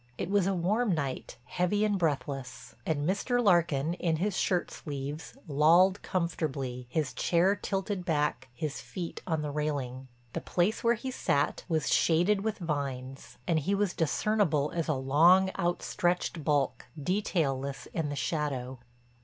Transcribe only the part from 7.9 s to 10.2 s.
back, his feet on the railing.